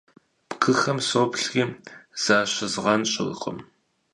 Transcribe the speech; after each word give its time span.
Бгыхэм 0.49 0.99
соплъри 1.09 1.63
защызгъэнщӀыркъым. 2.23 3.57